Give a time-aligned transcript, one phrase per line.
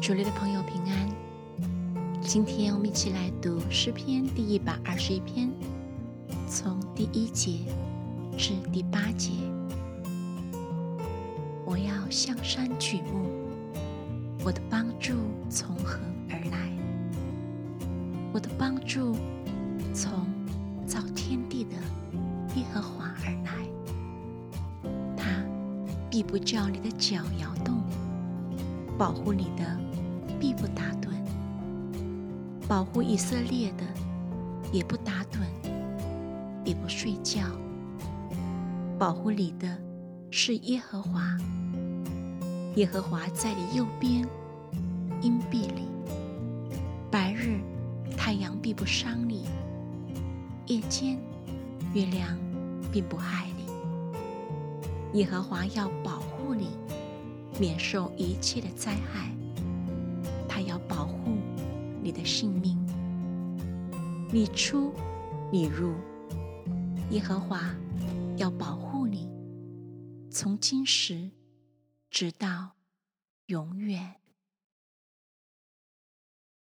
[0.00, 1.08] 主内的朋友平安。
[2.20, 5.50] 今天我们一起来读诗篇第一百二十一篇，
[6.46, 7.60] 从第一节
[8.36, 9.32] 至第八节。
[11.64, 13.30] 我要向山举目，
[14.44, 15.14] 我的帮助
[15.48, 15.98] 从何
[16.30, 16.70] 而来？
[18.32, 19.16] 我的帮助
[19.92, 20.26] 从
[20.86, 21.70] 造天地的
[22.54, 23.52] 耶和华而来。
[25.16, 25.42] 他
[26.08, 27.82] 必不叫你的脚摇动，
[28.96, 29.85] 保护你的。
[30.38, 31.08] 必不打盹，
[32.68, 33.84] 保护以色列的
[34.72, 35.38] 也不打盹，
[36.64, 37.42] 也不睡觉。
[38.98, 39.76] 保护你的
[40.30, 41.36] 是耶和华，
[42.76, 44.26] 耶和华在你右边，
[45.20, 45.88] 阴蔽你。
[47.10, 47.60] 白日
[48.16, 49.46] 太阳必不伤你，
[50.66, 51.18] 夜间
[51.94, 52.36] 月亮
[52.92, 55.18] 并不害你。
[55.18, 56.68] 耶和华要保护你，
[57.58, 59.30] 免受一切的灾害。
[62.06, 62.78] 你的性命，
[64.32, 64.92] 你出
[65.50, 65.92] 你入，
[67.10, 67.74] 耶和华
[68.36, 69.28] 要保护你，
[70.30, 71.32] 从今时
[72.08, 72.76] 直到
[73.46, 74.20] 永远。